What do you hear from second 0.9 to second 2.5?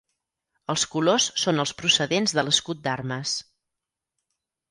colors són els procedents de